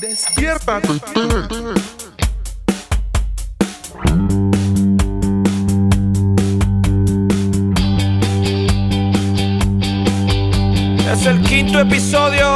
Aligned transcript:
Despiértate. 0.00 0.88
Es 11.10 11.26
el 11.26 11.40
quinto 11.42 11.80
episodio. 11.80 12.46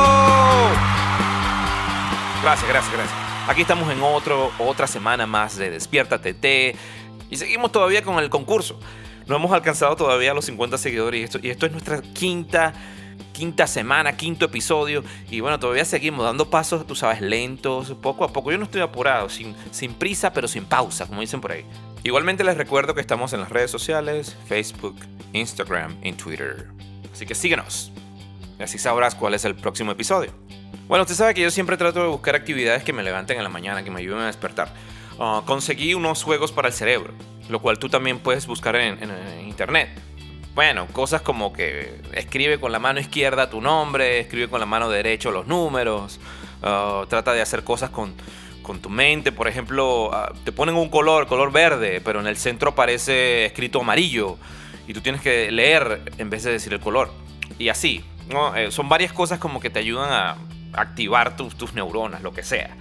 Gracias, 2.42 2.68
gracias, 2.68 2.92
gracias. 2.92 3.18
Aquí 3.48 3.62
estamos 3.62 3.90
en 3.90 4.02
otro, 4.02 4.52
otra 4.58 4.86
semana 4.86 5.26
más 5.26 5.56
de 5.56 5.70
Despierta 5.70 6.20
TT 6.20 6.76
y 7.30 7.36
seguimos 7.36 7.72
todavía 7.72 8.02
con 8.02 8.18
el 8.18 8.28
concurso. 8.28 8.78
No 9.26 9.36
hemos 9.36 9.52
alcanzado 9.52 9.96
todavía 9.96 10.34
los 10.34 10.44
50 10.44 10.76
seguidores 10.76 11.20
y 11.20 11.24
esto, 11.24 11.38
y 11.42 11.48
esto 11.48 11.64
es 11.64 11.72
nuestra 11.72 12.02
quinta, 12.02 12.74
quinta 13.32 13.66
semana, 13.66 14.16
quinto 14.16 14.46
episodio. 14.46 15.04
Y 15.30 15.40
bueno, 15.40 15.58
todavía 15.58 15.84
seguimos 15.84 16.24
dando 16.24 16.50
pasos, 16.50 16.86
tú 16.86 16.94
sabes, 16.94 17.20
lentos, 17.20 17.94
poco 18.00 18.24
a 18.24 18.32
poco. 18.32 18.50
Yo 18.50 18.58
no 18.58 18.64
estoy 18.64 18.80
apurado, 18.80 19.28
sin, 19.28 19.54
sin 19.70 19.94
prisa, 19.94 20.32
pero 20.32 20.48
sin 20.48 20.64
pausa, 20.64 21.06
como 21.06 21.20
dicen 21.20 21.40
por 21.40 21.52
ahí. 21.52 21.64
Igualmente 22.02 22.44
les 22.44 22.56
recuerdo 22.56 22.94
que 22.94 23.00
estamos 23.00 23.32
en 23.32 23.40
las 23.40 23.50
redes 23.50 23.70
sociales, 23.70 24.36
Facebook, 24.46 24.96
Instagram 25.32 25.96
y 26.02 26.12
Twitter. 26.12 26.68
Así 27.12 27.26
que 27.26 27.34
síguenos. 27.34 27.92
Y 28.58 28.62
así 28.62 28.78
sabrás 28.78 29.14
cuál 29.14 29.34
es 29.34 29.44
el 29.44 29.54
próximo 29.54 29.92
episodio. 29.92 30.32
Bueno, 30.88 31.02
usted 31.02 31.14
sabe 31.14 31.34
que 31.34 31.42
yo 31.42 31.50
siempre 31.50 31.76
trato 31.76 32.02
de 32.02 32.08
buscar 32.08 32.34
actividades 32.34 32.82
que 32.82 32.92
me 32.92 33.02
levanten 33.02 33.36
en 33.36 33.44
la 33.44 33.48
mañana, 33.48 33.84
que 33.84 33.90
me 33.90 34.00
ayuden 34.00 34.20
a 34.20 34.26
despertar. 34.26 34.72
Ah, 35.18 35.42
conseguí 35.46 35.94
unos 35.94 36.22
juegos 36.22 36.50
para 36.50 36.68
el 36.68 36.74
cerebro, 36.74 37.12
lo 37.48 37.60
cual 37.60 37.78
tú 37.78 37.88
también 37.88 38.18
puedes 38.18 38.46
buscar 38.46 38.74
en, 38.76 38.98
internet. 39.46 39.90
Bueno, 40.54 40.86
cosas 40.88 41.22
como 41.22 41.52
que 41.52 42.00
escribe 42.12 42.58
con 42.58 42.72
la 42.72 42.78
mano 42.78 43.00
izquierda 43.00 43.48
tu 43.48 43.60
nombre, 43.60 44.20
escribe 44.20 44.48
con 44.48 44.60
la 44.60 44.66
mano 44.66 44.90
derecha 44.90 45.30
los 45.30 45.46
números, 45.46 46.18
ah, 46.62 47.04
trata 47.08 47.32
de 47.32 47.40
hacer 47.40 47.62
cosas 47.62 47.90
con, 47.90 48.14
con 48.62 48.80
tu 48.80 48.90
mente. 48.90 49.30
Por 49.30 49.46
ejemplo, 49.46 50.10
ah, 50.12 50.32
te 50.44 50.52
ponen 50.52 50.74
un 50.74 50.88
color, 50.88 51.28
color 51.28 51.52
verde, 51.52 52.00
pero 52.00 52.20
en 52.20 52.26
el 52.26 52.36
centro 52.36 52.70
aparece 52.70 53.46
escrito 53.46 53.80
amarillo 53.80 54.38
y 54.88 54.92
tú 54.92 55.00
tienes 55.00 55.20
que 55.20 55.52
leer 55.52 56.02
en 56.18 56.30
vez 56.30 56.42
de 56.42 56.52
decir 56.52 56.72
el 56.72 56.80
color. 56.80 57.12
Y 57.58 57.68
así, 57.68 58.04
¿no? 58.28 58.54
Eh, 58.56 58.72
son 58.72 58.88
varias 58.88 59.12
cosas 59.12 59.38
como 59.38 59.60
que 59.60 59.70
te 59.70 59.78
ayudan 59.78 60.12
a 60.12 60.36
activar 60.72 61.36
tus, 61.36 61.56
tus 61.56 61.74
neuronas, 61.74 62.22
lo 62.22 62.32
que 62.32 62.42
sea. 62.42 62.76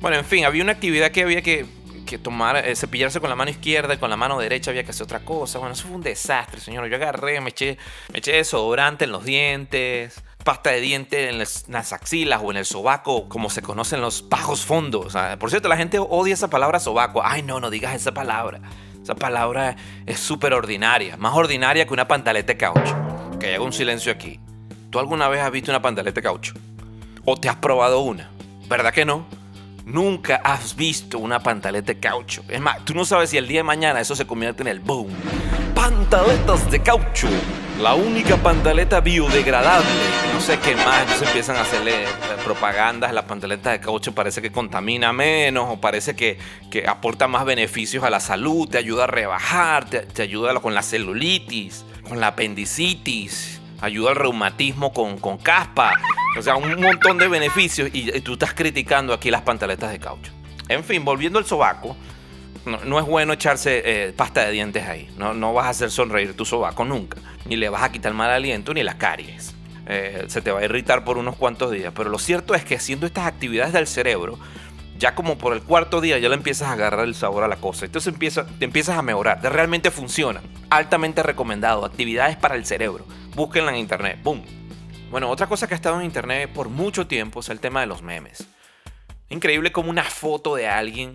Bueno, 0.00 0.18
en 0.18 0.24
fin, 0.26 0.44
había 0.44 0.62
una 0.62 0.72
actividad 0.72 1.10
que 1.10 1.22
había 1.22 1.40
que, 1.40 1.64
que 2.04 2.18
tomar, 2.18 2.56
eh, 2.56 2.76
cepillarse 2.76 3.20
con 3.20 3.30
la 3.30 3.36
mano 3.36 3.50
izquierda 3.50 3.94
y 3.94 3.96
con 3.98 4.10
la 4.10 4.16
mano 4.16 4.38
derecha 4.38 4.70
había 4.70 4.84
que 4.84 4.90
hacer 4.90 5.04
otra 5.04 5.20
cosa. 5.20 5.58
Bueno, 5.58 5.74
eso 5.74 5.86
fue 5.86 5.96
un 5.96 6.02
desastre, 6.02 6.60
señor. 6.60 6.86
Yo 6.86 6.96
agarré, 6.96 7.40
me 7.40 7.50
eché, 7.50 7.78
me 8.12 8.18
eché 8.18 8.32
desodorante 8.32 9.04
en 9.04 9.12
los 9.12 9.24
dientes, 9.24 10.22
pasta 10.44 10.70
de 10.70 10.80
diente 10.80 11.28
en 11.28 11.38
las, 11.38 11.92
axilas 11.92 12.40
o 12.44 12.50
en 12.50 12.58
el 12.58 12.66
sobaco, 12.66 13.28
como 13.28 13.50
se 13.50 13.62
conocen 13.62 14.00
los 14.00 14.28
bajos 14.28 14.64
fondos. 14.64 15.16
Por 15.38 15.50
cierto, 15.50 15.68
la 15.68 15.76
gente 15.76 15.98
odia 15.98 16.34
esa 16.34 16.48
palabra 16.48 16.78
sobaco. 16.78 17.22
Ay, 17.24 17.42
no, 17.42 17.60
no 17.60 17.70
digas 17.70 17.94
esa 17.94 18.12
palabra. 18.12 18.60
Esa 19.02 19.14
palabra 19.14 19.76
es 20.06 20.18
súper 20.18 20.54
ordinaria, 20.54 21.16
más 21.16 21.34
ordinaria 21.34 21.86
que 21.86 21.92
una 21.92 22.08
pantaleta 22.08 22.52
de 22.52 22.56
caucho. 22.56 22.96
Que 23.38 23.54
haga 23.54 23.64
un 23.64 23.72
silencio 23.72 24.12
aquí. 24.12 24.40
¿Tú 24.90 24.98
alguna 24.98 25.28
vez 25.28 25.40
has 25.40 25.50
visto 25.50 25.70
una 25.70 25.82
pantaleta 25.82 26.14
de 26.14 26.22
caucho? 26.22 26.54
¿O 27.24 27.36
te 27.36 27.48
has 27.48 27.56
probado 27.56 28.00
una? 28.00 28.30
¿Verdad 28.68 28.92
que 28.92 29.04
no? 29.04 29.26
Nunca 29.84 30.40
has 30.42 30.76
visto 30.76 31.18
una 31.18 31.40
pantaleta 31.40 31.92
de 31.92 32.00
caucho. 32.00 32.42
Es 32.48 32.60
más, 32.60 32.84
tú 32.84 32.94
no 32.94 33.04
sabes 33.04 33.30
si 33.30 33.36
el 33.36 33.46
día 33.46 33.60
de 33.60 33.64
mañana 33.64 34.00
eso 34.00 34.16
se 34.16 34.26
convierte 34.26 34.62
en 34.62 34.68
el 34.68 34.80
boom. 34.80 35.10
Pantaletas 35.74 36.70
de 36.70 36.80
caucho. 36.80 37.28
La 37.80 37.94
única 37.94 38.36
pantaleta 38.36 39.00
biodegradable. 39.00 39.86
No 40.32 40.40
sé 40.40 40.58
qué 40.58 40.74
más. 40.74 41.02
Entonces 41.02 41.26
empiezan 41.28 41.56
a 41.56 41.62
hacerle 41.62 42.04
eh, 42.04 42.06
propagandas. 42.44 43.12
La 43.12 43.26
pantaleta 43.26 43.72
de 43.72 43.80
caucho 43.80 44.14
parece 44.14 44.40
que 44.40 44.50
contamina 44.50 45.12
menos 45.12 45.68
o 45.68 45.80
parece 45.80 46.16
que, 46.16 46.38
que 46.70 46.86
aporta 46.86 47.28
más 47.28 47.44
beneficios 47.44 48.04
a 48.04 48.10
la 48.10 48.20
salud. 48.20 48.68
Te 48.68 48.78
ayuda 48.78 49.04
a 49.04 49.08
rebajar, 49.08 49.84
te, 49.84 50.00
te 50.00 50.22
ayuda 50.22 50.58
con 50.60 50.74
la 50.74 50.82
celulitis, 50.82 51.84
con 52.08 52.20
la 52.20 52.28
apendicitis 52.28 53.60
ayuda 53.84 54.10
al 54.10 54.16
reumatismo 54.16 54.92
con, 54.92 55.18
con 55.18 55.36
caspa. 55.38 55.92
O 56.36 56.42
sea, 56.42 56.56
un 56.56 56.80
montón 56.80 57.18
de 57.18 57.28
beneficios 57.28 57.90
y, 57.92 58.20
tú 58.20 58.34
estás 58.34 58.54
criticando 58.54 59.12
aquí 59.12 59.30
las 59.30 59.42
pantaletas 59.42 59.90
de 59.90 59.98
caucho. 59.98 60.32
En 60.68 60.82
fin, 60.82 61.04
volviendo 61.04 61.38
al 61.38 61.44
sobaco, 61.44 61.96
no, 62.64 62.98
es 62.98 63.06
bueno 63.06 63.32
echarse 63.34 63.82
eh, 63.84 64.12
pasta 64.12 64.44
de 64.46 64.52
dientes 64.52 64.86
ahí. 64.86 65.08
No, 65.16 65.34
no 65.34 65.52
vas 65.52 65.66
a 65.66 65.68
hacer 65.70 65.90
sonreír 65.90 66.34
tu 66.34 66.44
sobaco 66.44 66.84
nunca. 66.84 67.18
Ni 67.44 67.56
le 67.56 67.68
vas 67.68 67.82
a 67.82 67.92
quitar 67.92 68.14
mal 68.14 68.30
aliento 68.30 68.72
ni 68.74 68.82
las 68.82 68.96
caries. 68.96 69.54
Eh, 69.86 70.24
se 70.28 70.40
te 70.40 70.50
va 70.50 70.60
a 70.60 70.64
irritar 70.64 71.04
por 71.04 71.18
unos 71.18 71.36
cuantos 71.36 71.70
días. 71.70 71.92
Pero 71.94 72.10
lo 72.10 72.18
cierto 72.18 72.54
es 72.54 72.64
que 72.64 72.74
haciendo 72.74 73.06
estas 73.06 73.26
actividades 73.26 73.72
del 73.72 73.86
cerebro, 73.86 74.38
ya 74.98 75.14
como 75.14 75.36
por 75.36 75.52
el 75.52 75.62
cuarto 75.62 76.00
día 76.00 76.18
ya 76.18 76.28
le 76.28 76.36
empiezas 76.36 76.68
a 76.68 76.72
agarrar 76.72 77.04
el 77.04 77.14
sabor 77.14 77.44
a 77.44 77.48
la 77.48 77.56
cosa. 77.56 77.84
Entonces 77.84 78.12
empieza, 78.12 78.46
te 78.46 78.64
empiezas 78.64 78.96
a 78.96 79.02
mejorar. 79.02 79.40
Realmente 79.42 79.90
funcionan. 79.90 80.42
Altamente 80.70 81.22
recomendado. 81.22 81.84
Actividades 81.84 82.36
para 82.36 82.56
el 82.56 82.64
cerebro. 82.64 83.04
Búsquenla 83.34 83.72
en 83.72 83.78
internet. 83.78 84.18
¡Boom! 84.22 84.63
Bueno, 85.14 85.30
otra 85.30 85.46
cosa 85.46 85.68
que 85.68 85.74
ha 85.74 85.76
estado 85.76 86.00
en 86.00 86.06
internet 86.06 86.50
por 86.52 86.68
mucho 86.68 87.06
tiempo 87.06 87.38
es 87.38 87.48
el 87.48 87.60
tema 87.60 87.78
de 87.78 87.86
los 87.86 88.02
memes. 88.02 88.48
Increíble 89.28 89.70
como 89.70 89.88
una 89.88 90.02
foto 90.02 90.56
de 90.56 90.66
alguien 90.66 91.14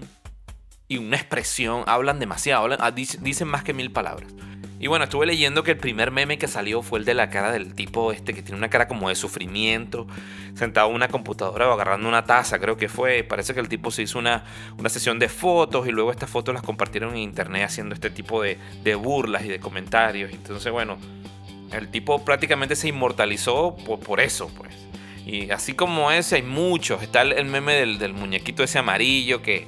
y 0.87 0.99
una 0.99 1.17
expresión 1.17 1.83
hablan 1.85 2.17
demasiado. 2.17 2.63
hablan- 2.63 2.77
ah, 2.79 2.91
dic- 2.91 3.17
dicen 3.19 3.49
más 3.49 3.61
que 3.65 3.73
mil 3.73 3.91
palabras. 3.91 4.31
Y 4.79 4.87
bueno, 4.87 5.03
estuve 5.03 5.25
leyendo 5.25 5.63
que 5.63 5.71
el 5.71 5.77
primer 5.77 6.11
meme 6.11 6.37
que 6.37 6.47
salió 6.47 6.81
fue 6.81 6.99
el 6.99 7.03
de 7.03 7.13
la 7.13 7.29
cara 7.29 7.51
del 7.51 7.73
tipo 7.75 8.13
este 8.13 8.33
que 8.33 8.41
tiene 8.41 8.57
una 8.57 8.69
cara 8.69 8.87
como 8.87 9.09
de 9.09 9.15
sufrimiento, 9.15 10.07
sentado 10.55 10.87
en 10.91 10.95
una 10.95 11.09
computadora 11.09 11.67
o 11.67 11.73
agarrando 11.73 12.07
una 12.07 12.23
taza, 12.23 12.57
creo 12.57 12.77
que 12.77 12.87
fue. 12.87 13.25
Parece 13.25 13.53
que 13.53 13.59
el 13.59 13.67
tipo 13.67 13.91
se 13.91 14.03
hizo 14.03 14.17
una, 14.17 14.45
una 14.77 14.87
sesión 14.87 15.19
de 15.19 15.27
fotos 15.27 15.89
y 15.89 15.91
luego 15.91 16.11
estas 16.11 16.29
fotos 16.29 16.53
las 16.53 16.63
compartieron 16.63 17.09
en 17.11 17.17
internet 17.17 17.65
haciendo 17.65 17.95
este 17.95 18.09
tipo 18.09 18.41
de, 18.41 18.57
de 18.81 18.95
burlas 18.95 19.43
y 19.43 19.49
de 19.49 19.59
comentarios. 19.59 20.31
Entonces, 20.31 20.71
bueno, 20.71 20.97
el 21.71 21.89
tipo 21.89 22.23
prácticamente 22.25 22.75
se 22.75 22.87
inmortalizó 22.87 23.75
por, 23.85 23.99
por 23.99 24.19
eso, 24.19 24.49
pues. 24.57 24.73
Y 25.25 25.51
así 25.51 25.73
como 25.73 26.11
ese 26.11 26.37
hay 26.37 26.41
muchos. 26.43 27.03
Está 27.03 27.21
el, 27.21 27.45
meme 27.45 27.73
del, 27.73 27.99
del 27.99 28.13
muñequito 28.13 28.63
ese 28.63 28.79
amarillo 28.79 29.41
que, 29.43 29.67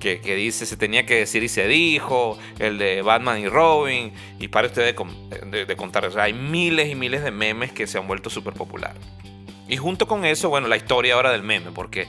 que, 0.00 0.20
que 0.20 0.34
dice 0.34 0.66
se 0.66 0.76
tenía 0.76 1.06
que 1.06 1.14
decir 1.16 1.42
y 1.44 1.48
se 1.48 1.68
dijo. 1.68 2.38
El 2.58 2.78
de 2.78 3.02
Batman 3.02 3.40
y 3.40 3.48
Robin. 3.48 4.12
Y 4.40 4.48
para 4.48 4.66
ustedes 4.66 4.94
de, 4.96 5.40
de- 5.50 5.64
de 5.66 5.76
contar. 5.76 6.04
O 6.06 6.10
sea, 6.10 6.24
hay 6.24 6.32
miles 6.32 6.90
y 6.90 6.94
miles 6.96 7.22
de 7.22 7.30
memes 7.30 7.70
que 7.72 7.86
se 7.86 7.98
han 7.98 8.08
vuelto 8.08 8.30
súper 8.30 8.54
populares. 8.54 9.00
Y 9.68 9.76
junto 9.76 10.06
con 10.06 10.24
eso, 10.24 10.48
bueno, 10.48 10.68
la 10.68 10.76
historia 10.76 11.14
ahora 11.14 11.30
del 11.32 11.42
meme, 11.42 11.70
porque 11.72 12.06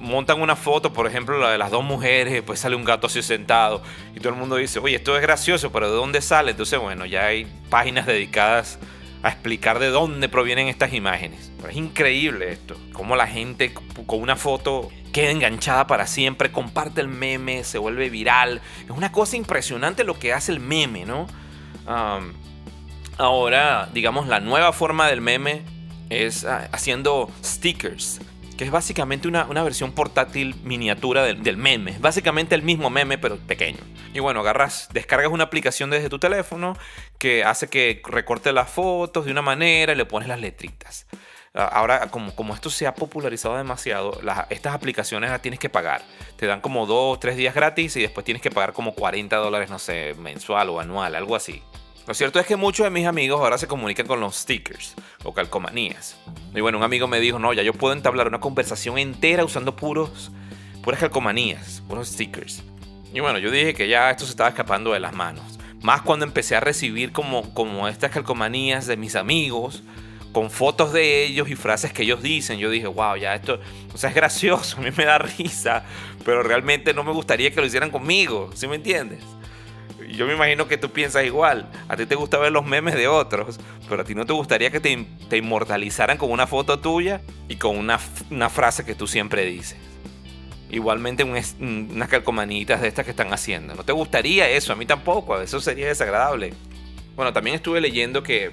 montan 0.00 0.40
una 0.40 0.56
foto, 0.56 0.92
por 0.92 1.06
ejemplo, 1.06 1.38
la 1.38 1.50
de 1.50 1.58
las 1.58 1.70
dos 1.70 1.84
mujeres, 1.84 2.32
y 2.32 2.36
después 2.36 2.58
sale 2.58 2.76
un 2.76 2.84
gato 2.84 3.06
así 3.06 3.22
sentado, 3.22 3.82
y 4.14 4.18
todo 4.18 4.30
el 4.30 4.38
mundo 4.38 4.56
dice, 4.56 4.78
oye, 4.78 4.96
esto 4.96 5.14
es 5.16 5.22
gracioso, 5.22 5.70
pero 5.70 5.90
¿de 5.90 5.96
dónde 5.96 6.20
sale? 6.20 6.52
Entonces, 6.52 6.78
bueno, 6.78 7.06
ya 7.06 7.26
hay 7.26 7.46
páginas 7.68 8.06
dedicadas 8.06 8.78
a 9.22 9.28
explicar 9.28 9.78
de 9.78 9.88
dónde 9.88 10.28
provienen 10.28 10.68
estas 10.68 10.94
imágenes. 10.94 11.52
Es 11.68 11.76
increíble 11.76 12.52
esto, 12.52 12.76
cómo 12.92 13.16
la 13.16 13.26
gente 13.26 13.74
con 14.06 14.20
una 14.20 14.36
foto 14.36 14.90
queda 15.12 15.30
enganchada 15.30 15.86
para 15.86 16.06
siempre, 16.06 16.50
comparte 16.50 17.00
el 17.00 17.08
meme, 17.08 17.64
se 17.64 17.78
vuelve 17.78 18.08
viral. 18.08 18.60
Es 18.84 18.90
una 18.90 19.12
cosa 19.12 19.36
impresionante 19.36 20.04
lo 20.04 20.18
que 20.18 20.32
hace 20.32 20.52
el 20.52 20.60
meme, 20.60 21.04
¿no? 21.04 21.26
Ahora, 23.18 23.90
digamos, 23.92 24.26
la 24.28 24.40
nueva 24.40 24.72
forma 24.72 25.08
del 25.08 25.20
meme 25.20 25.62
es 26.08 26.44
ah, 26.44 26.68
haciendo 26.72 27.30
stickers, 27.44 28.20
que 28.60 28.66
es 28.66 28.70
básicamente 28.70 29.26
una, 29.26 29.46
una 29.46 29.62
versión 29.62 29.92
portátil 29.92 30.54
miniatura 30.64 31.24
del, 31.24 31.42
del 31.42 31.56
meme. 31.56 31.96
Básicamente 31.98 32.54
el 32.54 32.60
mismo 32.60 32.90
meme, 32.90 33.16
pero 33.16 33.38
pequeño. 33.38 33.78
Y 34.12 34.20
bueno, 34.20 34.40
agarras, 34.40 34.90
descargas 34.92 35.32
una 35.32 35.44
aplicación 35.44 35.88
desde 35.88 36.10
tu 36.10 36.18
teléfono 36.18 36.76
que 37.16 37.42
hace 37.42 37.68
que 37.70 38.02
recorte 38.04 38.52
las 38.52 38.68
fotos 38.68 39.24
de 39.24 39.32
una 39.32 39.40
manera 39.40 39.94
y 39.94 39.96
le 39.96 40.04
pones 40.04 40.28
las 40.28 40.40
letritas. 40.40 41.06
Ah, 41.54 41.70
Ahora, 41.72 42.08
como, 42.10 42.36
como 42.36 42.54
esto 42.54 42.68
se 42.68 42.86
ha 42.86 42.94
popularizado 42.94 43.56
demasiado, 43.56 44.20
estas 44.50 44.74
aplicaciones 44.74 45.30
las 45.30 45.40
tienes 45.40 45.58
que 45.58 45.70
pagar. 45.70 46.02
Te 46.36 46.44
dan 46.44 46.60
como 46.60 46.84
dos 46.84 47.16
o 47.16 47.18
tres 47.18 47.36
días 47.36 47.54
gratis 47.54 47.96
y 47.96 48.02
después 48.02 48.26
tienes 48.26 48.42
que 48.42 48.50
pagar 48.50 48.74
como 48.74 48.94
40 48.94 49.36
dólares, 49.36 49.70
no 49.70 49.78
sé, 49.78 50.14
mensual 50.18 50.68
o 50.68 50.80
anual, 50.80 51.14
algo 51.14 51.34
así. 51.34 51.62
Lo 52.06 52.14
cierto 52.14 52.40
es 52.40 52.46
que 52.46 52.56
muchos 52.56 52.84
de 52.84 52.90
mis 52.90 53.06
amigos 53.06 53.40
ahora 53.40 53.58
se 53.58 53.68
comunican 53.68 54.06
con 54.06 54.20
los 54.20 54.36
stickers 54.36 54.94
o 55.22 55.32
calcomanías. 55.32 56.16
Y 56.54 56.60
bueno, 56.60 56.78
un 56.78 56.84
amigo 56.84 57.06
me 57.06 57.20
dijo, 57.20 57.38
no, 57.38 57.52
ya 57.52 57.62
yo 57.62 57.72
puedo 57.72 57.94
entablar 57.94 58.26
una 58.26 58.40
conversación 58.40 58.98
entera 58.98 59.44
usando 59.44 59.76
puros, 59.76 60.32
puras 60.82 60.98
calcomanías, 60.98 61.82
puros 61.88 62.08
stickers. 62.08 62.62
Y 63.12 63.20
bueno, 63.20 63.38
yo 63.38 63.50
dije 63.50 63.74
que 63.74 63.88
ya 63.88 64.10
esto 64.10 64.24
se 64.24 64.30
estaba 64.30 64.48
escapando 64.48 64.92
de 64.92 65.00
las 65.00 65.12
manos. 65.12 65.58
Más 65.82 66.02
cuando 66.02 66.26
empecé 66.26 66.56
a 66.56 66.60
recibir 66.60 67.12
como, 67.12 67.54
como 67.54 67.86
estas 67.86 68.10
calcomanías 68.10 68.86
de 68.86 68.96
mis 68.96 69.14
amigos, 69.14 69.82
con 70.32 70.50
fotos 70.50 70.92
de 70.92 71.24
ellos 71.24 71.48
y 71.48 71.56
frases 71.56 71.92
que 71.92 72.02
ellos 72.02 72.22
dicen. 72.22 72.58
Yo 72.58 72.70
dije, 72.70 72.86
wow, 72.86 73.16
ya 73.16 73.34
esto, 73.34 73.60
o 73.92 73.98
sea, 73.98 74.10
es 74.10 74.16
gracioso, 74.16 74.78
a 74.78 74.80
mí 74.80 74.90
me 74.96 75.04
da 75.04 75.18
risa, 75.18 75.84
pero 76.24 76.42
realmente 76.42 76.94
no 76.94 77.04
me 77.04 77.12
gustaría 77.12 77.50
que 77.50 77.60
lo 77.60 77.66
hicieran 77.66 77.90
conmigo, 77.90 78.50
¿sí 78.54 78.66
me 78.68 78.76
entiendes? 78.76 79.20
Yo 80.16 80.26
me 80.26 80.34
imagino 80.34 80.68
que 80.68 80.78
tú 80.78 80.90
piensas 80.90 81.24
igual. 81.24 81.70
A 81.88 81.96
ti 81.96 82.06
te 82.06 82.14
gusta 82.14 82.38
ver 82.38 82.52
los 82.52 82.64
memes 82.64 82.94
de 82.94 83.08
otros, 83.08 83.58
pero 83.88 84.02
a 84.02 84.04
ti 84.04 84.14
no 84.14 84.26
te 84.26 84.32
gustaría 84.32 84.70
que 84.70 84.80
te, 84.80 85.36
inmortalizaran 85.36 86.16
con 86.18 86.30
una 86.30 86.46
foto 86.46 86.78
tuya 86.78 87.20
y 87.48 87.56
con 87.56 87.76
una, 87.76 87.98
frase 87.98 88.84
que 88.84 88.94
tú 88.94 89.06
siempre 89.06 89.44
dices. 89.44 89.76
Igualmente 90.70 91.24
unas 91.24 92.08
calcomanitas 92.08 92.80
de 92.80 92.88
estas 92.88 93.04
que 93.04 93.10
están 93.10 93.32
haciendo. 93.32 93.74
¿No 93.74 93.84
te 93.84 93.92
gustaría 93.92 94.48
eso? 94.48 94.72
A 94.72 94.76
mí 94.76 94.86
tampoco. 94.86 95.40
Eso 95.40 95.60
sería 95.60 95.86
desagradable. 95.86 96.54
Bueno, 97.16 97.32
también 97.32 97.56
estuve 97.56 97.80
leyendo 97.80 98.22
que, 98.22 98.52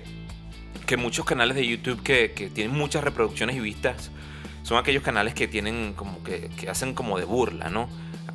que 0.85 0.97
muchos 0.97 1.25
canales 1.25 1.55
de 1.55 1.67
YouTube 1.67 2.01
que, 2.01 2.29
tienen 2.53 2.75
muchas 2.75 3.03
reproducciones 3.03 3.55
y 3.55 3.59
vistas 3.59 4.11
son 4.63 4.77
aquellos 4.77 5.03
canales 5.03 5.33
que 5.33 5.47
tienen 5.47 5.93
como 5.93 6.21
que 6.23 6.49
hacen 6.69 6.93
como 6.93 7.17
de 7.17 7.25
burla, 7.25 7.69
¿no? 7.69 7.87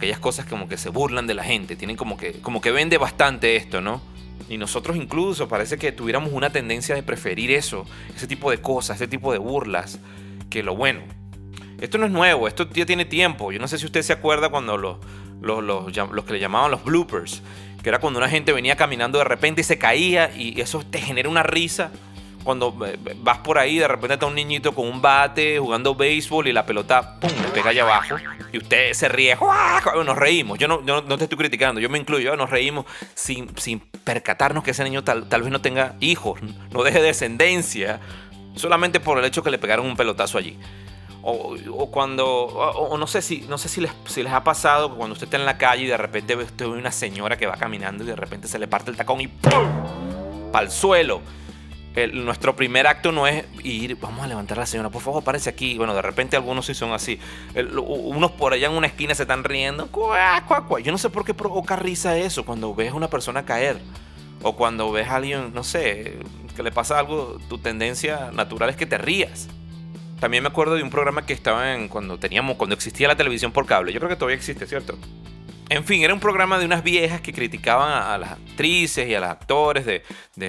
Aquellas 0.03 0.19
cosas 0.19 0.47
como 0.47 0.69
que 0.69 0.77
se 0.77 0.89
burlan 0.89 1.29
de 1.29 1.35
la 1.35 1.45
gente, 1.45 1.77
tienen 1.77 1.97
como 1.97 2.17
que, 2.17 2.41
como 2.41 2.61
que 2.61 2.73
vende 2.73 2.99
bastante 2.99 3.55
esto, 3.55 3.81
¿no? 3.81 4.03
Y 4.49 4.59
nosotros 4.59 4.97
incluso 4.97 5.47
parece 5.47 5.79
que 5.79 5.93
tuviéramos 5.93 6.33
una 6.33 6.51
tendencia 6.51 6.97
de 6.97 7.05
preferir 7.05 7.53
eso, 7.53 7.87
ese 8.15 8.27
tipo 8.27 8.51
de 8.51 8.61
cosas, 8.61 8.97
ese 8.97 9.07
tipo 9.07 9.31
de 9.31 9.39
burlas, 9.39 10.01
que 10.51 10.65
lo 10.65 10.75
bueno. 10.75 11.03
Esto 11.81 11.99
no 11.99 12.07
es 12.07 12.11
nuevo, 12.11 12.49
esto 12.49 12.69
ya 12.71 12.85
tiene 12.85 13.05
tiempo. 13.05 13.53
Yo 13.53 13.61
no 13.61 13.69
sé 13.69 13.79
si 13.79 13.87
usted 13.87 14.03
se 14.03 14.13
acuerda 14.13 14.49
cuando 14.49 14.77
los, 14.77 14.97
los, 15.41 15.63
los, 15.63 16.25
que 16.25 16.33
le 16.33 16.41
llamaban 16.41 16.73
los 16.73 16.83
bloopers, 16.83 17.41
que 17.81 17.89
era 17.89 18.01
cuando 18.01 18.19
una 18.19 18.29
gente 18.29 18.53
venía 18.53 18.75
caminando 18.75 19.19
de 19.19 19.25
repente 19.25 19.61
y 19.61 19.65
se 19.65 19.79
caía 19.79 20.35
y 20.37 20.61
eso 20.61 20.83
te 20.83 21.01
genera 21.01 21.29
una 21.29 21.45
risa 21.45 21.93
cuando 22.43 22.75
vas 23.19 23.39
por 23.39 23.59
ahí, 23.59 23.79
de 23.79 23.89
repente 23.89 24.15
está 24.15 24.27
un 24.27 24.35
niñito 24.35 24.75
con 24.75 24.87
un 24.87 25.01
bate 25.01 25.59
jugando 25.59 25.95
béisbol 25.95 26.49
y 26.49 26.53
la 26.53 26.67
pelota, 26.67 27.19
¡pum!, 27.21 27.31
le 27.43 27.49
pega 27.49 27.71
allá 27.71 27.83
abajo. 27.83 28.17
Y 28.53 28.59
usted 28.59 28.93
se 28.93 29.09
ríe, 29.09 29.37
nos 30.05 30.17
reímos. 30.17 30.59
Yo 30.59 30.69
no, 30.69 30.81
no, 30.81 31.03
te 31.03 31.25
estoy 31.25 31.39
criticando, 31.39 31.81
yo 31.81 31.89
me 31.89 31.99
incluyo, 31.99 32.37
nos 32.37 32.51
reímos 32.51 32.87
sin, 33.15 33.57
sin 33.57 33.81
percatarnos 33.81 34.65
que 34.65 34.73
ese 34.73 34.85
niño 34.85 35.05
tal, 35.05 35.29
tal 35.29 35.43
vez 35.43 35.51
no 35.51 35.61
tenga 35.61 35.95
hijos, 36.01 36.41
no 36.71 36.83
deje 36.83 37.01
descendencia, 37.01 38.01
solamente 38.55 39.01
por 39.01 39.19
el 39.19 39.25
hecho 39.25 39.43
que 39.43 39.51
le 39.51 39.59
pegaron 39.59 39.87
un 39.87 39.97
pelotazo 39.97 40.39
allí. 40.39 40.59
O, 41.25 41.89
cuando, 41.93 42.27
o, 42.27 42.99
no 42.99 43.07
sé 43.07 43.23
si, 43.23 43.43
no 43.43 43.57
sé 43.57 43.69
si 43.69 43.81
les, 43.81 43.93
si 44.07 44.25
les 44.25 44.33
ha 44.33 44.43
pasado 44.43 44.97
cuando 44.97 45.13
usted 45.13 45.27
está 45.27 45.37
en 45.37 45.47
la 45.47 45.57
calle 45.57 45.85
y 45.85 45.87
de 45.87 45.97
repente 45.97 46.35
ve 46.35 46.43
usted 46.43 46.67
una 46.67 46.91
señora 46.91 47.37
que 47.37 47.47
va 47.47 47.57
caminando 47.57 48.03
y 48.03 48.09
de 48.09 48.17
repente 48.17 48.49
se 48.49 48.59
le 48.59 48.67
parte 48.67 48.91
el 48.91 48.97
tacón 48.97 49.21
y 49.21 49.29
¡pum! 49.29 50.51
Para 50.51 50.67
el 51.95 52.25
nuestro 52.25 52.57
primer 52.57 52.87
acto 52.87 53.13
no 53.13 53.27
es 53.27 53.45
ir, 53.63 53.97
vamos 54.01 54.25
a 54.25 54.27
levantar 54.27 54.59
la 54.59 54.67
señora, 54.67 54.89
por 54.89 55.03
favor, 55.03 55.23
aparece 55.23 55.51
aquí. 55.51 55.77
Bueno, 55.77 55.95
de 55.95 56.03
repente 56.03 56.37
algunos 56.37 56.67
sí 56.67 56.75
son 56.75 56.93
así. 56.93 57.19
unos 57.55 58.31
por 58.33 58.53
allá 58.55 58.69
en 58.69 58.75
una 58.75 58.87
esquina 58.87 59.15
se 59.15 59.23
están 59.23 59.45
riendo. 59.45 59.89
Yo 60.83 60.93
no 60.93 60.99
sé 60.99 61.11
por 61.11 61.25
qué 61.25 61.35
provoca 61.35 61.77
risa 61.77 62.17
eso 62.17 62.45
cuando 62.45 62.75
ves 62.75 62.93
a 62.93 62.95
una 62.95 63.09
persona 63.09 63.45
caer. 63.45 63.79
O 64.43 64.57
cuando 64.57 64.91
ves 64.91 65.09
a 65.09 65.17
alguien, 65.17 65.53
no 65.55 65.63
sé, 65.63 66.19
que 66.57 66.63
le 66.63 66.73
pasa 66.73 66.99
algo, 66.99 67.39
tu 67.49 67.59
tendencia 67.59 68.31
natural 68.33 68.71
es 68.71 68.77
que 68.77 68.87
te 68.87 68.99
rías. 68.99 69.49
También 70.19 70.43
me 70.43 70.49
acuerdo 70.49 70.75
de 70.75 70.83
un 70.83 70.91
programa 70.91 71.27
que 71.27 71.33
estaba 71.33 71.75
en 71.75 71.89
cuando 71.89 72.19
teníamos, 72.19 72.57
cuando 72.57 72.75
existía 72.75 73.07
la 73.09 73.17
televisión 73.17 73.53
por 73.53 73.67
cable. 73.67 73.93
Yo 73.93 74.01
creo 74.01 74.09
que 74.09 74.17
todavía 74.17 74.37
existe, 74.37 74.67
¿cierto? 74.67 74.97
En 75.73 75.85
fin, 75.85 76.03
era 76.03 76.13
un 76.13 76.21
programa 76.21 76.59
de 76.59 76.67
unas 76.67 76.83
viejas 76.83 77.23
que 77.23 77.33
criticaban 77.33 77.91
a, 77.91 78.19
las 78.19 78.33
actrices 78.33 79.09
y 79.09 79.15
a 79.15 79.21
los 79.21 79.31
actores 79.31 79.87
de, 79.87 80.03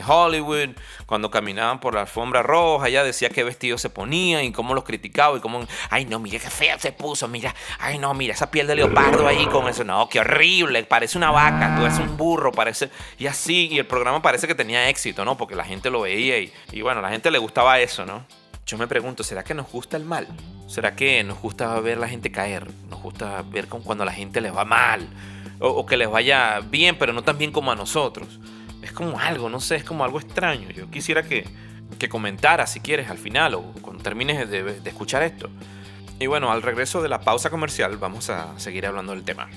Hollywood 0.06 0.72
cuando 1.06 1.32
caminaban 1.32 1.80
por 1.80 1.94
la 1.94 2.02
alfombra 2.02 2.44
roja. 2.44 2.90
Ella 2.90 3.06
decía 3.06 3.30
qué 3.30 3.46
vestidos 3.46 3.80
se 3.80 3.90
ponían 3.90 4.44
y 4.44 4.52
cómo 4.52 4.74
los 4.74 4.84
criticaba 4.84 5.38
y 5.38 5.40
cómo, 5.40 5.66
ay 5.90 6.04
no, 6.04 6.20
mira 6.20 6.40
qué 6.40 6.50
fea 6.50 6.78
se 6.78 6.92
puso, 6.92 7.30
mira, 7.30 7.56
ay 7.80 8.00
no, 8.00 8.14
mira 8.14 8.34
esa 8.34 8.52
piel 8.52 8.68
de 8.68 8.76
leopardo 8.76 9.26
ahí 9.26 9.46
con 9.46 9.70
eso, 9.70 9.86
no, 9.86 10.10
qué 10.10 10.20
horrible, 10.20 10.84
parece 10.84 11.18
una 11.18 11.32
vaca, 11.32 11.74
tú 11.78 11.86
eres 11.86 12.00
un 12.00 12.18
burro, 12.18 12.52
parece, 12.52 12.90
y 13.18 13.28
así, 13.28 13.70
y 13.72 13.80
el 13.80 13.86
programa 13.86 14.22
parece 14.22 14.46
que 14.46 14.56
tenía 14.56 14.90
éxito, 14.90 15.24
¿no? 15.24 15.38
Porque 15.38 15.56
la 15.56 15.64
gente 15.64 15.90
lo 15.90 16.02
veía 16.02 16.38
y, 16.40 16.54
y 16.74 16.82
bueno, 16.82 17.00
a 17.00 17.04
la 17.04 17.10
gente 17.10 17.32
le 17.32 17.38
gustaba 17.38 17.80
eso, 17.80 18.06
¿no? 18.06 18.26
Yo 18.74 18.80
me 18.80 18.88
pregunto, 18.88 19.24
¿será 19.24 19.44
que 19.44 19.54
nos 19.54 19.72
gusta 19.72 19.98
el 19.98 20.04
mal? 20.04 20.28
¿Será 20.66 20.96
que 20.96 21.24
nos 21.24 21.40
gusta 21.40 21.80
ver 21.80 22.00
la 22.00 22.08
gente 22.08 22.32
caer? 22.32 22.66
¿Nos 22.90 23.04
gusta 23.04 23.44
ver 23.44 23.68
cuando 23.68 24.04
la 24.04 24.12
gente 24.12 24.42
les 24.42 24.52
va 24.52 24.66
mal? 24.66 25.08
O, 25.60 25.86
que 25.86 25.96
les 25.96 26.10
vaya 26.10 26.60
bien, 26.60 26.98
pero 26.98 27.14
no 27.14 27.22
tan 27.22 27.38
bien 27.38 27.52
como 27.52 27.72
a 27.72 27.76
nosotros. 27.76 28.40
Es 28.82 28.92
como 28.92 29.20
algo, 29.20 29.48
no 29.48 29.60
sé, 29.60 29.76
es 29.76 29.84
como 29.84 30.04
algo 30.04 30.20
extraño. 30.20 30.72
Yo 30.72 30.90
quisiera 30.90 31.22
que, 31.22 31.48
que 32.00 32.10
comentaras 32.10 32.72
si 32.72 32.80
quieres 32.80 33.12
al 33.12 33.20
final 33.20 33.54
o 33.54 33.62
cuando 33.84 34.02
termines 34.02 34.50
de, 34.50 34.64
de 34.64 34.90
escuchar 34.90 35.22
esto. 35.22 35.52
Y 36.20 36.26
bueno, 36.26 36.52
al 36.52 36.64
regreso 36.64 37.04
de 37.04 37.10
la 37.10 37.22
pausa 37.22 37.52
comercial 37.52 37.98
vamos 37.98 38.32
a 38.32 38.58
seguir 38.60 38.88
hablando 38.88 39.14
del 39.14 39.24
tema. 39.24 39.52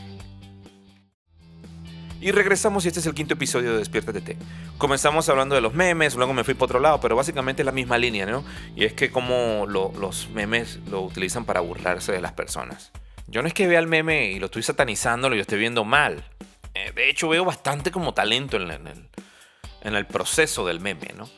Y 2.21 2.33
regresamos 2.33 2.85
y 2.85 2.89
este 2.89 3.01
es 3.01 3.07
el 3.07 3.15
quinto 3.15 3.35
episodio 3.35 3.73
de 3.73 3.79
Despierta 3.79 4.13
TT. 4.13 4.37
Comenzamos 4.79 5.29
hablando 5.29 5.55
de 5.55 5.61
los 5.61 5.75
memes, 5.75 6.15
luego 6.15 6.33
me 6.33 6.45
fui 6.45 6.55
para 6.55 6.65
otro 6.65 6.81
lado, 6.81 7.01
pero 7.01 7.15
básicamente 7.15 7.63
es 7.63 7.67
la 7.67 7.73
misma 7.73 7.99
línea, 7.99 8.27
¿no? 8.27 8.45
Y 8.75 8.85
es 8.85 8.95
que 8.95 9.11
como 9.11 9.67
los 9.67 10.31
memes 10.31 10.79
lo 10.91 11.03
utilizan 11.03 11.45
para 11.45 11.61
burlarse 11.61 12.13
de 12.13 12.21
las 12.21 12.33
personas. 12.33 12.91
Yo 13.27 13.43
no 13.43 13.49
es 13.49 13.55
que 13.55 13.67
vea 13.67 13.81
el 13.81 13.87
meme 13.87 14.31
y 14.31 14.39
lo 14.39 14.47
estoy 14.47 14.63
satanizando, 14.63 15.29
lo 15.29 15.37
estoy 15.37 15.59
viendo 15.59 15.85
mal. 15.85 16.25
Eh, 16.75 16.93
de 16.95 17.11
hecho, 17.11 17.29
veo 17.29 17.45
bastante 17.45 17.91
como 17.91 18.15
talento 18.15 18.57
en 18.57 18.71
el, 18.71 19.09
en 19.83 19.95
el 19.95 20.07
proceso 20.07 20.67
del 20.67 20.81
meme, 20.81 21.13
¿no? 21.17 21.29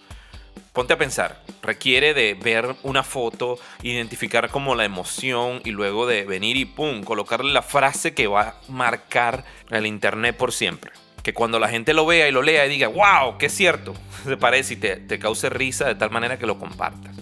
ponte 0.79 0.93
a 0.93 0.99
pensar, 0.99 1.43
requiere 1.69 2.15
de 2.15 2.33
ver 2.33 2.77
una 2.83 3.03
foto, 3.03 3.59
identificar 3.83 4.49
como 4.49 4.75
la 4.75 4.87
emoción 4.87 5.61
y 5.67 5.71
luego 5.71 6.07
de 6.07 6.25
venir 6.25 6.57
y 6.57 6.65
pum, 6.65 7.03
colocarle 7.03 7.53
la 7.53 7.61
frase 7.61 8.15
que 8.15 8.27
va 8.27 8.41
a 8.41 8.55
marcar 8.69 9.45
el 9.71 9.85
internet 9.85 10.35
por 10.35 10.53
siempre. 10.53 10.93
Que 11.23 11.35
cuando 11.35 11.59
la 11.59 11.69
gente 11.69 11.93
lo 11.93 12.07
vea 12.07 12.27
y 12.27 12.33
lo 12.33 12.41
lea 12.41 12.65
y 12.65 12.71
diga, 12.71 12.89
wow, 12.89 13.37
qué 13.37 13.47
es 13.47 13.55
cierto, 13.55 13.93
se 14.25 14.39
parece 14.39 14.75
y 14.75 14.77
te, 14.79 14.97
te 14.97 15.19
cause 15.19 15.51
risa 15.51 15.87
de 15.87 15.95
tal 15.95 16.11
manera 16.11 16.39
que 16.39 16.47
lo 16.47 16.59
compartas. 16.59 17.15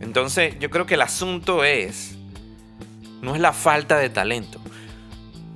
Entonces 0.00 0.58
yo 0.58 0.68
creo 0.68 0.84
que 0.84 0.94
el 0.94 1.02
asunto 1.02 1.62
es, 1.62 2.16
no 3.20 3.36
es 3.36 3.40
la 3.40 3.52
falta 3.52 3.96
de 3.96 4.10
talento, 4.10 4.60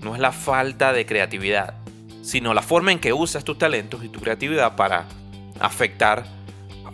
no 0.00 0.14
es 0.14 0.20
la 0.20 0.31
falta 0.31 0.93
de 0.93 1.06
creatividad, 1.06 1.75
sino 2.23 2.55
la 2.55 2.62
forma 2.62 2.93
en 2.93 3.00
que 3.00 3.12
usas 3.12 3.43
tus 3.43 3.58
talentos 3.58 4.05
y 4.05 4.08
tu 4.08 4.20
creatividad 4.20 4.76
para 4.76 5.06
afectar 5.58 6.35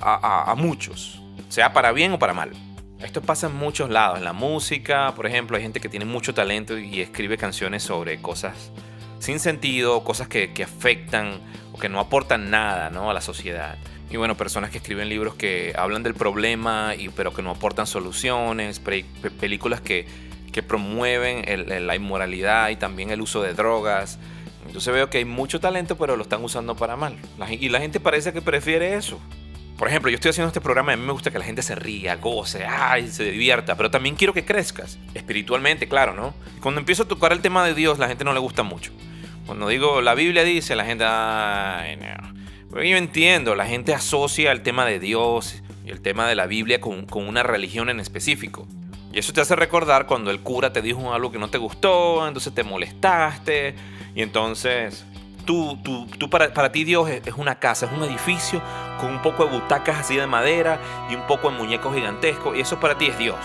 a, 0.02 0.54
muchos, 0.56 1.22
sea 1.48 1.72
para 1.72 1.92
bien 1.92 2.12
o 2.12 2.18
para 2.18 2.34
mal. 2.34 2.50
Esto 3.00 3.20
pasa 3.20 3.48
en 3.48 3.56
muchos 3.56 3.90
lados, 3.90 4.18
en 4.18 4.24
la 4.24 4.32
música, 4.32 5.12
por 5.16 5.26
ejemplo, 5.26 5.56
hay 5.56 5.62
gente 5.62 5.80
que 5.80 5.88
tiene 5.88 6.04
mucho 6.04 6.34
talento 6.34 6.78
y 6.78 7.00
escribe 7.00 7.36
canciones 7.36 7.82
sobre 7.82 8.20
cosas 8.20 8.70
sin 9.22 9.38
sentido, 9.38 10.02
cosas 10.02 10.26
que, 10.26 10.50
afectan 10.64 11.40
o 11.72 11.78
que 11.78 11.88
no 11.88 12.00
aportan 12.00 12.50
nada 12.50 12.90
¿no? 12.90 13.08
a 13.08 13.14
la 13.14 13.20
sociedad. 13.20 13.78
Y 14.10 14.16
bueno, 14.16 14.36
personas 14.36 14.70
que 14.70 14.78
escriben 14.78 15.08
libros 15.08 15.36
que 15.36 15.72
hablan 15.78 16.02
del 16.02 16.14
problema, 16.14 16.94
y, 16.98 17.08
pero 17.08 17.32
que 17.32 17.40
no 17.40 17.50
aportan 17.50 17.86
soluciones, 17.86 18.80
películas 18.80 19.80
que, 19.80 20.06
que 20.52 20.62
promueven 20.62 21.44
la 21.86 21.94
inmoralidad 21.94 22.70
y 22.70 22.76
también 22.76 23.10
el 23.10 23.20
uso 23.20 23.42
de 23.42 23.54
drogas. 23.54 24.18
Entonces 24.66 24.92
veo 24.92 25.08
que 25.08 25.18
hay 25.18 25.24
mucho 25.24 25.60
talento, 25.60 25.96
pero 25.96 26.16
lo 26.16 26.24
están 26.24 26.42
usando 26.42 26.74
para 26.74 26.96
mal. 26.96 27.16
y 27.48 27.68
la 27.68 27.78
gente 27.78 28.00
parece 28.00 28.32
que 28.32 28.42
prefiere 28.42 28.96
eso. 28.96 29.20
Por 29.82 29.88
ejemplo, 29.88 30.12
yo 30.12 30.14
estoy 30.14 30.28
haciendo 30.28 30.46
este 30.46 30.60
programa 30.60 30.92
y 30.92 30.94
a 30.94 30.96
mí 30.96 31.04
me 31.04 31.12
gusta 31.12 31.32
que 31.32 31.40
la 31.40 31.44
gente 31.44 31.60
se 31.60 31.74
ría, 31.74 32.14
goce, 32.14 32.64
ay, 32.64 33.08
se 33.08 33.24
divierta, 33.24 33.76
pero 33.76 33.90
también 33.90 34.14
quiero 34.14 34.32
que 34.32 34.44
crezcas, 34.44 34.96
espiritualmente, 35.12 35.88
claro, 35.88 36.14
¿no? 36.14 36.34
Cuando 36.60 36.78
empiezo 36.78 37.02
a 37.02 37.08
tocar 37.08 37.32
el 37.32 37.40
tema 37.40 37.66
de 37.66 37.74
Dios, 37.74 37.98
la 37.98 38.06
gente 38.06 38.22
no 38.22 38.32
le 38.32 38.38
gusta 38.38 38.62
mucho. 38.62 38.92
Cuando 39.44 39.66
digo 39.66 40.00
la 40.00 40.14
Biblia 40.14 40.44
dice, 40.44 40.76
la 40.76 40.84
gente, 40.84 41.02
ay, 41.04 41.96
no. 41.96 42.80
yo 42.80 42.96
entiendo, 42.96 43.56
la 43.56 43.66
gente 43.66 43.92
asocia 43.92 44.52
el 44.52 44.62
tema 44.62 44.86
de 44.86 45.00
Dios 45.00 45.64
y 45.84 45.90
el 45.90 46.00
tema 46.00 46.28
de 46.28 46.36
la 46.36 46.46
Biblia 46.46 46.80
con, 46.80 47.04
con 47.04 47.26
una 47.26 47.42
religión 47.42 47.90
en 47.90 47.98
específico. 47.98 48.68
Y 49.12 49.18
eso 49.18 49.32
te 49.32 49.40
hace 49.40 49.56
recordar 49.56 50.06
cuando 50.06 50.30
el 50.30 50.38
cura 50.42 50.72
te 50.72 50.80
dijo 50.80 51.12
algo 51.12 51.32
que 51.32 51.40
no 51.40 51.50
te 51.50 51.58
gustó, 51.58 52.28
entonces 52.28 52.54
te 52.54 52.62
molestaste, 52.62 53.74
y 54.14 54.22
entonces 54.22 55.04
Tú, 55.44 55.78
tú, 55.82 56.06
tú 56.18 56.30
para, 56.30 56.54
para, 56.54 56.70
ti 56.70 56.84
Dios 56.84 57.08
es, 57.08 57.34
una 57.36 57.58
casa, 57.58 57.86
es 57.86 57.92
un 57.92 58.04
edificio 58.04 58.62
con 59.00 59.10
un 59.10 59.22
poco 59.22 59.44
de 59.44 59.50
butacas 59.50 59.98
así 59.98 60.16
de 60.16 60.26
madera 60.26 60.80
y 61.10 61.14
un 61.14 61.26
poco 61.26 61.50
de 61.50 61.58
muñecos 61.58 61.94
gigantescos 61.94 62.56
y 62.56 62.60
eso 62.60 62.78
para 62.78 62.96
ti 62.96 63.06
es 63.06 63.18
Dios. 63.18 63.38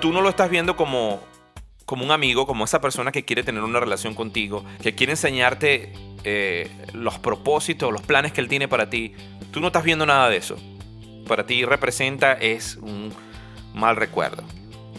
Tú 0.00 0.12
no 0.12 0.20
lo 0.20 0.28
estás 0.28 0.48
viendo 0.48 0.76
como, 0.76 1.20
como 1.84 2.04
un 2.04 2.10
amigo, 2.10 2.46
como 2.46 2.64
esa 2.64 2.80
persona 2.80 3.12
que 3.12 3.24
quiere 3.24 3.42
tener 3.42 3.62
una 3.62 3.80
relación 3.80 4.14
contigo, 4.14 4.64
que 4.82 4.94
quiere 4.94 5.12
enseñarte 5.12 5.92
eh, 6.24 6.70
los 6.94 7.18
propósitos, 7.18 7.92
los 7.92 8.02
planes 8.02 8.32
que 8.32 8.40
Él 8.40 8.48
tiene 8.48 8.66
para 8.66 8.88
ti. 8.88 9.14
Tú 9.50 9.60
no 9.60 9.66
estás 9.66 9.84
viendo 9.84 10.06
nada 10.06 10.30
de 10.30 10.38
eso. 10.38 10.56
Para 11.28 11.46
ti 11.46 11.64
representa 11.64 12.32
es 12.32 12.76
un 12.76 13.12
mal 13.74 13.96
recuerdo. 13.96 14.42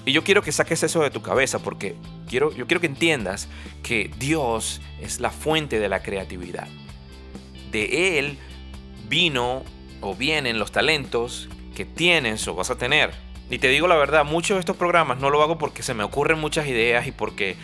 Y 0.06 0.12
yo 0.12 0.24
quiero 0.24 0.44
que 0.44 0.52
saques 0.52 0.84
eso 0.84 1.02
de 1.02 1.10
tu 1.10 1.22
cabeza 1.22 1.60
porque 1.60 1.96
quiero, 2.30 2.54
yo 2.54 2.68
quiero 2.68 2.80
que 2.80 2.88
entiendas 2.88 3.48
que 3.82 4.12
Dios 4.20 4.82
es 5.02 5.20
la 5.20 5.32
fuente 5.32 5.80
de 5.80 5.90
la 5.90 6.04
creatividad. 6.04 6.68
De 7.72 8.20
Él 8.20 8.38
vino 9.10 9.64
o 10.02 10.16
vienen 10.16 10.60
los 10.60 10.72
talentos 10.72 11.50
que 11.76 11.86
tienes 11.86 12.48
o 12.48 12.54
vas 12.54 12.70
a 12.70 12.78
tener. 12.78 13.12
Y 13.50 13.58
te 13.58 13.68
digo 13.70 13.88
la 13.88 13.96
verdad, 13.96 14.26
muchos 14.26 14.56
de 14.56 14.60
estos 14.60 14.78
programas 14.78 15.20
no 15.20 15.30
lo 15.30 15.42
hago 15.42 15.58
porque 15.58 15.84
se 15.84 15.94
me 15.94 16.04
ocurren 16.04 16.40
muchas 16.40 16.68
ideas 16.68 17.08
y 17.08 17.12
porque 17.12 17.56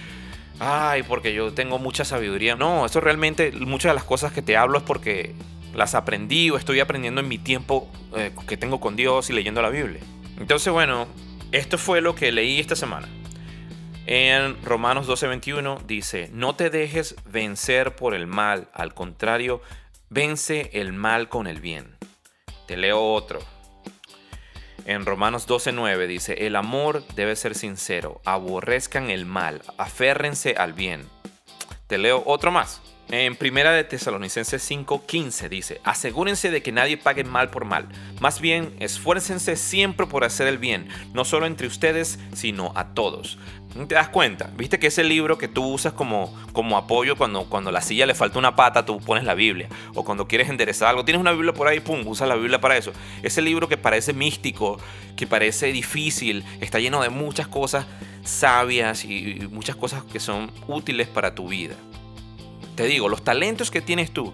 ay, 0.60 1.04
porque 1.04 1.34
yo 1.34 1.54
tengo 1.54 1.80
mucha 1.80 2.06
sabiduría. 2.06 2.56
No, 2.56 2.86
eso 2.86 3.02
realmente, 3.02 3.52
muchas 3.52 3.92
de 3.92 3.96
las 3.96 4.04
cosas 4.04 4.32
que 4.32 4.42
te 4.42 4.58
hablo 4.58 4.78
es 4.78 4.84
porque 4.84 5.34
las 5.74 5.96
aprendí 5.96 6.50
o 6.50 6.58
estoy 6.58 6.80
aprendiendo 6.80 7.22
en 7.22 7.28
mi 7.28 7.38
tiempo 7.38 7.90
eh, 8.16 8.32
que 8.48 8.58
tengo 8.58 8.80
con 8.80 8.96
Dios 8.96 9.30
y 9.30 9.34
leyendo 9.34 9.62
la 9.62 9.70
Biblia. 9.70 10.02
Entonces, 10.40 10.72
bueno, 10.72 11.08
esto 11.52 11.78
fue 11.78 12.02
lo 12.02 12.16
que 12.16 12.32
leí 12.32 12.60
esta 12.60 12.76
semana. 12.76 13.08
En 14.06 14.62
Romanos 14.64 15.08
12:21 15.08 15.86
dice, 15.86 16.30
no 16.34 16.56
te 16.56 16.70
dejes 16.70 17.16
vencer 17.26 17.96
por 17.96 18.14
el 18.14 18.28
mal, 18.28 18.68
al 18.74 18.94
contrario, 18.94 19.62
vence 20.10 20.70
el 20.74 20.92
mal 20.94 21.30
con 21.30 21.48
el 21.48 21.62
bien. 21.62 21.96
Te 22.68 22.78
leo 22.78 23.14
otro. 23.14 23.40
En 24.86 25.06
Romanos 25.06 25.48
12:9 25.48 26.08
dice, 26.08 26.48
el 26.48 26.56
amor 26.56 27.06
debe 27.16 27.36
ser 27.36 27.54
sincero, 27.56 28.22
aborrezcan 28.26 29.10
el 29.10 29.26
mal, 29.26 29.62
aférrense 29.78 30.56
al 30.58 30.74
bien. 30.74 31.08
Te 31.88 31.98
leo 31.98 32.24
otro 32.26 32.52
más. 32.52 32.82
En 33.14 33.36
Primera 33.36 33.74
de 33.74 33.84
Tesalonicenses 33.84 34.64
5:15 34.72 35.50
dice, 35.50 35.82
asegúrense 35.84 36.50
de 36.50 36.64
que 36.64 36.72
nadie 36.72 36.96
pague 36.96 37.26
mal 37.26 37.50
por 37.50 37.66
mal, 37.66 37.90
más 38.22 38.40
bien 38.40 38.74
esfuércense 38.80 39.58
siempre 39.58 40.08
por 40.08 40.24
hacer 40.24 40.48
el 40.48 40.58
bien, 40.58 40.88
no 41.14 41.26
solo 41.26 41.46
entre 41.46 41.68
ustedes, 41.68 42.20
sino 42.34 42.72
a 42.74 42.94
todos. 42.94 43.38
¿Te 43.90 43.96
das 43.96 44.08
cuenta? 44.08 44.50
¿Viste 44.56 44.80
que 44.80 44.88
ese 44.88 45.04
libro 45.04 45.38
que 45.38 45.50
tú 45.50 45.66
usas 45.66 45.92
como, 45.92 46.34
como 46.54 46.78
apoyo 46.78 47.18
cuando, 47.18 47.50
cuando 47.50 47.70
la 47.70 47.82
silla 47.82 48.06
le 48.06 48.16
falta 48.16 48.40
una 48.40 48.56
pata, 48.56 48.86
tú 48.86 49.02
pones 49.02 49.26
la 49.26 49.34
Biblia? 49.34 49.68
O 49.94 50.06
cuando 50.06 50.26
quieres 50.26 50.48
enderezar 50.48 50.88
algo, 50.88 51.04
tienes 51.04 51.20
una 51.20 51.34
Biblia 51.34 51.54
por 51.54 51.68
ahí, 51.68 51.82
pum, 51.82 52.08
usas 52.08 52.30
la 52.30 52.36
Biblia 52.36 52.62
para 52.62 52.78
eso. 52.78 52.94
Ese 53.24 53.42
libro 53.42 53.68
que 53.68 53.76
parece 53.76 54.14
místico, 54.14 54.80
que 55.18 55.28
parece 55.28 55.74
difícil, 55.74 56.46
está 56.62 56.80
lleno 56.80 57.02
de 57.02 57.10
muchas 57.10 57.50
cosas 57.50 57.86
sabias 58.24 59.04
y 59.04 59.50
muchas 59.52 59.76
cosas 59.76 60.04
que 60.04 60.22
son 60.22 60.50
útiles 60.68 61.10
para 61.10 61.36
tu 61.36 61.50
vida. 61.50 61.76
Te 62.82 62.88
digo, 62.88 63.10
los 63.10 63.24
talentos 63.24 63.70
que 63.70 63.82
tienes 63.82 64.12
tú, 64.12 64.34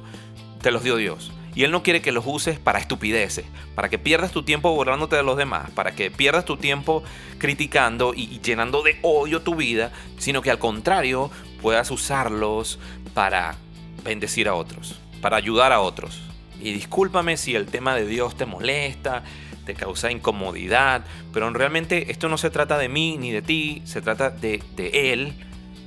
te 0.62 0.72
los 0.72 0.84
dio 0.84 0.96
Dios. 0.96 1.34
Y 1.54 1.64
Él 1.64 1.72
no 1.72 1.84
quiere 1.84 2.02
que 2.02 2.12
los 2.12 2.24
uses 2.26 2.60
para 2.60 2.80
estupideces, 2.80 3.46
para 3.76 3.90
que 3.90 3.98
pierdas 3.98 4.32
tu 4.32 4.44
tiempo 4.44 4.74
borrándote 4.74 5.16
de 5.16 5.24
los 5.24 5.38
demás, 5.38 5.70
para 5.72 5.96
que 5.96 6.12
pierdas 6.12 6.46
tu 6.46 6.56
tiempo 6.56 7.04
criticando 7.40 8.14
y, 8.14 8.40
llenando 8.40 8.84
de 8.84 9.00
odio 9.02 9.42
tu 9.42 9.56
vida, 9.56 9.92
sino 10.18 10.42
que 10.42 10.52
al 10.52 10.60
contrario 10.60 11.30
puedas 11.62 11.92
usarlos 11.92 12.80
para 13.14 13.56
bendecir 14.04 14.48
a 14.48 14.54
otros, 14.54 15.00
para 15.20 15.36
ayudar 15.36 15.74
a 15.74 15.82
otros. 15.82 16.22
Y 16.62 16.72
discúlpame 16.72 17.36
si 17.38 17.56
el 17.56 17.66
tema 17.66 17.96
de 17.96 18.06
Dios 18.06 18.38
te 18.38 18.46
molesta, 18.46 19.24
te 19.66 19.74
causa 19.74 20.12
incomodidad, 20.12 21.04
pero 21.34 21.50
realmente 21.50 22.12
esto 22.12 22.30
no 22.30 22.38
se 22.38 22.50
trata 22.50 22.78
de 22.78 22.88
mí 22.88 23.18
ni 23.18 23.32
de 23.32 23.42
ti, 23.42 23.82
se 23.84 24.02
trata 24.02 24.30
de, 24.30 24.64
de 24.76 25.12
Él 25.12 25.34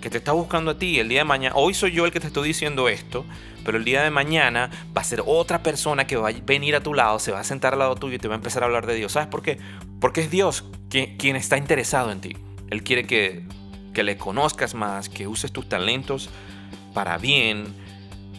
que 0.00 0.10
te 0.10 0.18
está 0.18 0.32
buscando 0.32 0.72
a 0.72 0.78
ti 0.78 0.98
el 0.98 1.08
día 1.08 1.20
de 1.20 1.24
mañana. 1.24 1.54
Hoy 1.56 1.74
soy 1.74 1.92
yo 1.92 2.06
el 2.06 2.12
que 2.12 2.20
te 2.20 2.26
estoy 2.26 2.48
diciendo 2.48 2.88
esto, 2.88 3.24
pero 3.64 3.78
el 3.78 3.84
día 3.84 4.02
de 4.02 4.10
mañana 4.10 4.70
va 4.96 5.02
a 5.02 5.04
ser 5.04 5.22
otra 5.26 5.62
persona 5.62 6.06
que 6.06 6.16
va 6.16 6.30
a 6.30 6.32
venir 6.32 6.74
a 6.74 6.82
tu 6.82 6.94
lado, 6.94 7.18
se 7.18 7.32
va 7.32 7.40
a 7.40 7.44
sentar 7.44 7.74
al 7.74 7.80
lado 7.80 7.94
tuyo 7.96 8.16
y 8.16 8.18
te 8.18 8.28
va 8.28 8.34
a 8.34 8.38
empezar 8.38 8.62
a 8.62 8.66
hablar 8.66 8.86
de 8.86 8.94
Dios. 8.94 9.12
¿Sabes 9.12 9.28
por 9.28 9.42
qué? 9.42 9.58
Porque 10.00 10.22
es 10.22 10.30
Dios 10.30 10.64
quien, 10.88 11.36
está 11.36 11.56
interesado 11.56 12.10
en 12.10 12.20
ti. 12.20 12.36
Él 12.70 12.82
quiere 12.82 13.06
que, 13.06 13.44
que 13.92 14.02
le 14.02 14.16
conozcas 14.16 14.74
más, 14.74 15.08
que 15.08 15.26
uses 15.26 15.52
tus 15.52 15.68
talentos 15.68 16.30
para 16.94 17.18
bien. 17.18 17.74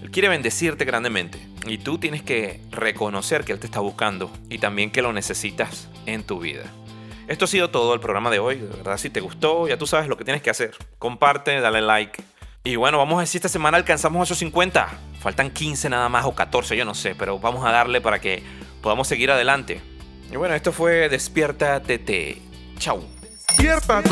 Él 0.02 0.10
quiere 0.10 0.30
bendecirte 0.30 0.86
grandemente. 0.86 1.40
Y 1.68 1.78
tú 1.78 2.00
tienes 2.00 2.24
que 2.24 2.60
reconocer 2.72 3.46
que 3.46 3.54
Él 3.54 3.60
te 3.60 3.68
está 3.68 3.82
buscando 3.82 4.32
y 4.50 4.58
también 4.58 4.90
que 4.90 5.04
lo 5.04 5.14
necesitas 5.14 5.90
en 6.08 6.24
tu 6.24 6.40
vida. 6.40 6.64
Esto 7.28 7.46
ha 7.46 7.48
sido 7.48 7.70
todo 7.70 7.94
el 7.94 8.00
programa 8.00 8.30
de 8.30 8.40
hoy. 8.40 8.58
De 8.58 8.68
verdad, 8.68 8.98
si 8.98 9.10
te 9.10 9.22
gustó, 9.22 9.68
ya 9.68 9.78
tú 9.78 9.88
sabes 9.88 10.08
lo 10.08 10.18
que 10.18 10.26
tienes 10.26 10.42
que 10.42 10.50
hacer. 10.50 10.76
Comparte, 11.00 11.60
dale 11.60 11.82
like. 11.82 12.24
Y 12.64 12.76
bueno, 12.76 12.98
vamos 12.98 13.16
a 13.16 13.18
ver 13.20 13.28
si 13.28 13.38
esta 13.38 13.50
semana 13.50 13.78
alcanzamos 13.78 14.28
esos 14.28 14.38
50. 14.40 14.88
Faltan 15.20 15.50
15 15.52 15.90
nada 15.90 16.10
más 16.10 16.26
o 16.26 16.36
14, 16.36 16.76
yo 16.78 16.86
no 16.86 16.94
sé, 16.94 17.16
pero 17.16 17.40
vamos 17.40 17.66
a 17.66 17.72
darle 17.72 18.02
para 18.02 18.20
que 18.20 18.44
podamos 18.82 19.08
seguir 19.08 19.32
adelante. 19.32 19.82
Y 20.32 20.36
bueno, 20.36 20.56
esto 20.56 20.72
fue 20.72 21.10
Despierta 21.10 21.82
TT. 21.82 22.38
Chau. 22.78 23.04
Despierta 23.48 24.04